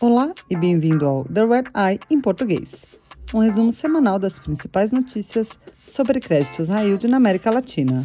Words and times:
Olá 0.00 0.32
e 0.48 0.56
bem-vindo 0.56 1.04
ao 1.04 1.24
The 1.24 1.44
Red 1.44 1.64
Eye 1.74 2.00
em 2.08 2.20
português, 2.20 2.86
um 3.34 3.40
resumo 3.40 3.72
semanal 3.72 4.18
das 4.18 4.38
principais 4.38 4.92
notícias 4.92 5.58
sobre 5.84 6.20
créditos 6.20 6.68
high 6.68 6.86
yield 6.86 7.08
na 7.08 7.16
América 7.16 7.50
Latina. 7.50 8.04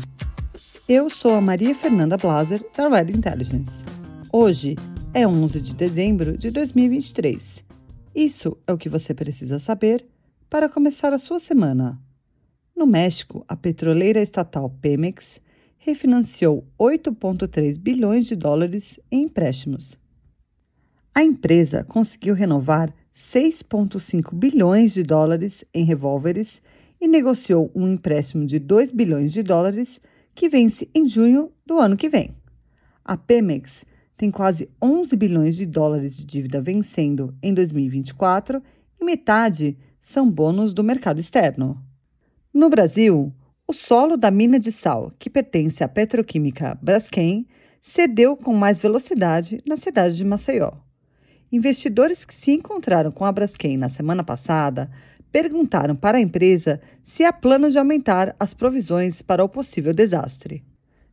Eu 0.90 1.10
sou 1.10 1.36
a 1.36 1.42
Maria 1.42 1.76
Fernanda 1.76 2.18
Blaser, 2.18 2.62
da 2.76 2.90
Red 2.90 3.12
Intelligence. 3.12 3.86
Hoje 4.32 4.76
é 5.14 5.28
11 5.28 5.62
de 5.62 5.76
dezembro 5.76 6.38
de 6.38 6.50
2023. 6.50 7.64
Isso 8.16 8.58
é 8.66 8.74
o 8.74 8.78
que 8.78 8.90
você 8.90 9.14
precisa 9.14 9.60
saber 9.60 10.06
para 10.50 10.68
começar 10.68 11.14
a 11.14 11.20
sua 11.20 11.40
semana. 11.40 12.00
No 12.76 12.88
México, 12.88 13.46
a 13.48 13.56
petroleira 13.56 14.22
estatal 14.22 14.70
Pemex 14.82 15.40
refinanciou 15.86 16.66
8,3 16.80 17.78
bilhões 17.78 18.26
de 18.26 18.38
dólares 18.38 18.98
em 19.12 19.24
empréstimos. 19.24 19.98
A 21.14 21.22
empresa 21.22 21.84
conseguiu 21.84 22.34
renovar 22.34 22.94
6,5 23.14 24.34
bilhões 24.34 24.94
de 24.94 25.04
dólares 25.04 25.66
em 25.74 25.84
revólveres 25.84 26.62
e 27.02 27.08
negociou 27.08 27.70
um 27.76 27.90
empréstimo 27.90 28.46
de 28.46 28.60
2 28.60 28.94
bilhões 28.94 29.34
de 29.34 29.44
dólares 29.44 30.00
que 30.34 30.48
vence 30.48 30.90
em 30.96 31.06
junho 31.06 31.52
do 31.66 31.78
ano 31.78 31.98
que 31.98 32.08
vem. 32.08 32.34
A 33.04 33.18
Pemex 33.18 33.86
tem 34.16 34.32
quase 34.32 34.70
11 34.82 35.14
bilhões 35.18 35.58
de 35.58 35.66
dólares 35.66 36.16
de 36.16 36.24
dívida 36.24 36.62
vencendo 36.62 37.36
em 37.44 37.54
2024 37.54 38.64
e 39.02 39.04
metade 39.04 39.78
são 40.00 40.32
bônus 40.32 40.74
do 40.74 40.82
mercado 40.82 41.20
externo. 41.20 41.78
No 42.54 42.70
Brasil, 42.70 43.34
o 43.74 43.76
solo 43.76 44.16
da 44.16 44.30
mina 44.30 44.60
de 44.60 44.72
sal, 44.72 45.12
que 45.18 45.32
pertence 45.32 45.84
à 45.84 45.88
petroquímica 45.88 46.78
Braskem, 46.80 47.48
cedeu 47.82 48.38
com 48.38 48.54
mais 48.54 48.80
velocidade 48.80 49.58
na 49.66 49.76
cidade 49.76 50.16
de 50.16 50.24
Maceió. 50.24 50.74
Investidores 51.52 52.24
que 52.24 52.36
se 52.36 52.52
encontraram 52.52 53.12
com 53.12 53.26
a 53.26 53.32
Braskem 53.32 53.76
na 53.76 53.90
semana 53.90 54.24
passada 54.24 54.92
perguntaram 55.32 55.96
para 55.96 56.20
a 56.20 56.22
empresa 56.22 56.80
se 57.04 57.24
há 57.24 57.34
plano 57.34 57.72
de 57.72 57.80
aumentar 57.80 58.36
as 58.40 58.54
provisões 58.54 59.24
para 59.24 59.44
o 59.44 59.50
possível 59.50 59.92
desastre. 59.92 60.64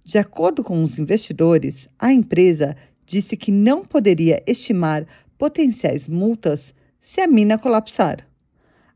De 0.05 0.19
acordo 0.19 0.63
com 0.63 0.85
os 0.85 0.99
investidores, 0.99 1.89
a 1.99 2.13
empresa 2.13 2.77
disse 3.07 3.39
que 3.39 3.51
não 3.51 3.87
poderia 3.87 4.43
estimar 4.47 5.07
potenciais 5.39 6.07
multas 6.07 6.75
se 7.01 7.23
a 7.23 7.27
mina 7.27 7.57
colapsar. 7.57 8.30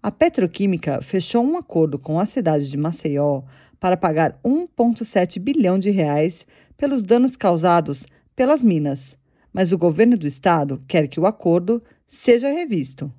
A 0.05 0.11
petroquímica 0.11 1.01
fechou 1.01 1.43
um 1.43 1.57
acordo 1.57 1.99
com 1.99 2.21
a 2.21 2.27
cidade 2.27 2.69
de 2.69 2.77
Maceió 2.77 3.41
para 3.81 3.97
pagar 3.97 4.39
1,7 4.45 5.41
bilhão 5.41 5.79
de 5.79 5.89
reais 5.89 6.47
pelos 6.77 7.03
danos 7.03 7.37
causados 7.37 8.05
pelas 8.37 8.63
minas, 8.63 9.17
mas 9.51 9.73
o 9.73 9.79
governo 9.79 10.19
do 10.19 10.27
estado 10.27 10.85
quer 10.87 11.09
que 11.09 11.19
o 11.19 11.25
acordo 11.25 11.83
seja 12.07 12.53
revisto. 12.53 13.11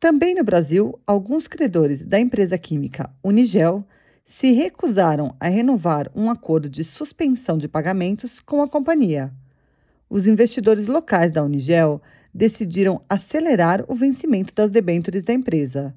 Também 0.00 0.34
no 0.34 0.42
Brasil, 0.42 0.98
alguns 1.06 1.46
credores 1.46 2.06
da 2.06 2.18
empresa 2.18 2.56
química 2.56 3.10
Unigel 3.22 3.84
se 4.24 4.52
recusaram 4.52 5.36
a 5.38 5.48
renovar 5.48 6.10
um 6.16 6.30
acordo 6.30 6.70
de 6.70 6.82
suspensão 6.82 7.58
de 7.58 7.68
pagamentos 7.68 8.40
com 8.40 8.62
a 8.62 8.68
companhia. 8.68 9.30
Os 10.08 10.26
investidores 10.26 10.86
locais 10.86 11.30
da 11.30 11.44
Unigel 11.44 12.00
decidiram 12.32 13.00
acelerar 13.08 13.84
o 13.88 13.94
vencimento 13.94 14.54
das 14.54 14.70
debêntures 14.70 15.24
da 15.24 15.32
empresa. 15.32 15.94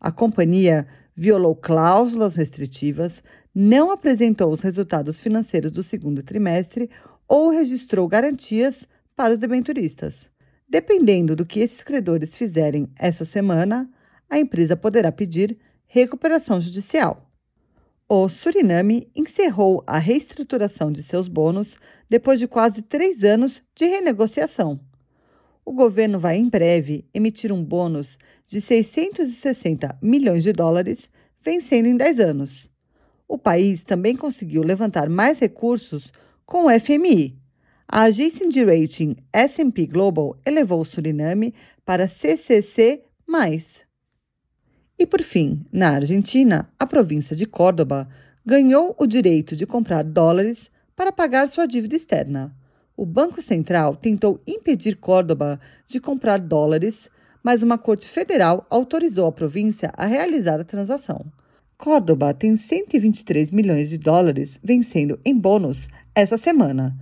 A 0.00 0.10
companhia 0.10 0.86
violou 1.14 1.54
cláusulas 1.54 2.34
restritivas, 2.34 3.22
não 3.54 3.90
apresentou 3.90 4.50
os 4.50 4.62
resultados 4.62 5.20
financeiros 5.20 5.72
do 5.72 5.82
segundo 5.82 6.22
trimestre 6.22 6.88
ou 7.28 7.50
registrou 7.50 8.08
garantias 8.08 8.86
para 9.14 9.32
os 9.32 9.38
debenturistas. 9.38 10.30
Dependendo 10.68 11.34
do 11.34 11.44
que 11.44 11.60
esses 11.60 11.82
credores 11.82 12.36
fizerem 12.36 12.88
essa 12.98 13.24
semana, 13.24 13.90
a 14.28 14.38
empresa 14.38 14.76
poderá 14.76 15.10
pedir 15.10 15.58
recuperação 15.86 16.60
judicial. 16.60 17.28
O 18.08 18.28
Suriname 18.28 19.08
encerrou 19.14 19.82
a 19.86 19.98
reestruturação 19.98 20.90
de 20.90 21.02
seus 21.02 21.28
bônus 21.28 21.76
depois 22.08 22.38
de 22.38 22.48
quase 22.48 22.82
três 22.82 23.24
anos 23.24 23.62
de 23.74 23.84
renegociação 23.84 24.80
o 25.70 25.72
governo 25.72 26.18
vai 26.18 26.36
em 26.36 26.48
breve 26.48 27.04
emitir 27.14 27.52
um 27.52 27.62
bônus 27.62 28.18
de 28.44 28.60
660 28.60 29.96
milhões 30.02 30.42
de 30.42 30.52
dólares, 30.52 31.08
vencendo 31.40 31.86
em 31.86 31.96
10 31.96 32.18
anos. 32.18 32.68
O 33.28 33.38
país 33.38 33.84
também 33.84 34.16
conseguiu 34.16 34.64
levantar 34.64 35.08
mais 35.08 35.38
recursos 35.38 36.12
com 36.44 36.66
o 36.66 36.80
FMI. 36.80 37.38
A 37.86 38.02
agência 38.02 38.48
de 38.48 38.64
rating 38.64 39.14
S&P 39.32 39.86
Global 39.86 40.36
elevou 40.44 40.80
o 40.80 40.84
Suriname 40.84 41.54
para 41.84 42.08
CCC+. 42.08 43.04
E 44.98 45.06
por 45.06 45.22
fim, 45.22 45.64
na 45.72 45.90
Argentina, 45.90 46.68
a 46.80 46.84
província 46.84 47.36
de 47.36 47.46
Córdoba 47.46 48.08
ganhou 48.44 48.96
o 48.98 49.06
direito 49.06 49.54
de 49.54 49.64
comprar 49.66 50.02
dólares 50.02 50.68
para 50.96 51.12
pagar 51.12 51.48
sua 51.48 51.64
dívida 51.64 51.94
externa 51.94 52.58
o 53.00 53.06
Banco 53.06 53.40
Central 53.40 53.96
tentou 53.96 54.38
impedir 54.46 54.94
Córdoba 54.94 55.58
de 55.86 55.98
comprar 55.98 56.36
dólares, 56.36 57.08
mas 57.42 57.62
uma 57.62 57.78
corte 57.78 58.06
federal 58.06 58.66
autorizou 58.68 59.26
a 59.26 59.32
província 59.32 59.90
a 59.96 60.04
realizar 60.04 60.60
a 60.60 60.64
transação. 60.64 61.24
Córdoba 61.78 62.34
tem 62.34 62.58
123 62.58 63.52
milhões 63.52 63.88
de 63.88 63.96
dólares 63.96 64.60
vencendo 64.62 65.18
em 65.24 65.34
bônus 65.34 65.88
essa 66.14 66.36
semana. 66.36 66.94